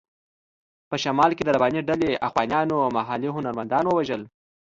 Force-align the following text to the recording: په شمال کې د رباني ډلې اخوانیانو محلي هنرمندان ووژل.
په 0.89 0.95
شمال 1.03 1.31
کې 1.37 1.43
د 1.45 1.49
رباني 1.55 1.81
ډلې 1.89 2.19
اخوانیانو 2.27 2.77
محلي 2.95 3.29
هنرمندان 3.35 3.83
ووژل. 3.87 4.21